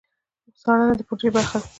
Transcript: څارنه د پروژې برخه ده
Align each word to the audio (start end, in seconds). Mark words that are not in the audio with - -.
څارنه 0.61 0.93
د 0.97 1.01
پروژې 1.07 1.29
برخه 1.35 1.57
ده 1.61 1.67